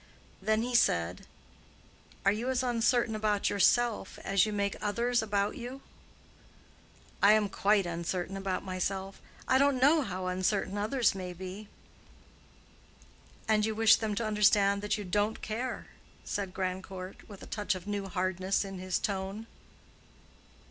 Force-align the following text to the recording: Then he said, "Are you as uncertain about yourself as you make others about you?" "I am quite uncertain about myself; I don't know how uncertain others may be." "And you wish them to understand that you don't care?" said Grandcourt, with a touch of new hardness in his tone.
Then 0.41 0.63
he 0.63 0.73
said, 0.73 1.27
"Are 2.25 2.31
you 2.31 2.49
as 2.49 2.63
uncertain 2.63 3.13
about 3.15 3.51
yourself 3.51 4.17
as 4.23 4.47
you 4.47 4.51
make 4.51 4.75
others 4.81 5.21
about 5.21 5.57
you?" 5.59 5.83
"I 7.21 7.33
am 7.33 7.47
quite 7.47 7.85
uncertain 7.85 8.35
about 8.35 8.63
myself; 8.63 9.21
I 9.47 9.59
don't 9.59 9.77
know 9.79 10.01
how 10.01 10.25
uncertain 10.25 10.75
others 10.75 11.13
may 11.13 11.33
be." 11.33 11.67
"And 13.47 13.63
you 13.63 13.75
wish 13.75 13.97
them 13.97 14.15
to 14.15 14.25
understand 14.25 14.81
that 14.81 14.97
you 14.97 15.03
don't 15.03 15.43
care?" 15.43 15.85
said 16.23 16.51
Grandcourt, 16.51 17.29
with 17.29 17.43
a 17.43 17.45
touch 17.45 17.75
of 17.75 17.85
new 17.85 18.07
hardness 18.07 18.65
in 18.65 18.79
his 18.79 18.97
tone. 18.97 19.45